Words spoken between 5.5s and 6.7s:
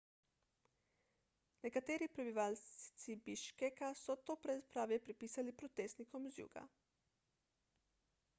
protestnikom z juga